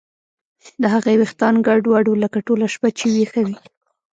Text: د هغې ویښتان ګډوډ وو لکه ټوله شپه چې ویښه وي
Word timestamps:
د 0.81 0.83
هغې 0.93 1.13
ویښتان 1.17 1.55
ګډوډ 1.67 2.05
وو 2.07 2.21
لکه 2.23 2.39
ټوله 2.47 2.67
شپه 2.73 2.89
چې 2.97 3.05
ویښه 3.13 3.41
وي 3.47 3.55